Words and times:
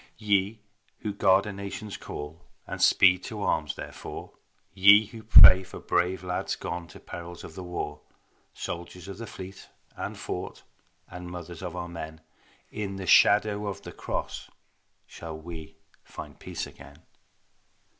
Ye 0.17 0.59
who 1.01 1.13
guard 1.13 1.45
a 1.45 1.53
nation's 1.53 1.95
call 1.95 2.41
And 2.65 2.81
speed 2.81 3.23
to 3.25 3.43
arms 3.43 3.75
therefor, 3.75 4.31
Ye 4.73 5.05
who 5.05 5.21
pray 5.21 5.61
for 5.61 5.79
brave 5.79 6.23
lads 6.23 6.55
gone 6.55 6.87
To 6.87 6.99
perils 6.99 7.43
of 7.43 7.53
the 7.53 7.61
war; 7.61 8.01
Soldiers 8.51 9.07
of 9.07 9.19
the 9.19 9.27
fleet 9.27 9.69
and 9.95 10.17
fort 10.17 10.63
And 11.07 11.29
mothers 11.29 11.61
of 11.61 11.75
our 11.75 11.87
men, 11.87 12.19
In 12.71 12.95
the 12.95 13.05
shadow 13.05 13.67
of 13.67 13.83
the 13.83 13.91
Cross 13.91 14.49
Shall 15.05 15.37
we 15.37 15.77
find 16.03 16.39
peace 16.39 16.65
again. 16.65 17.03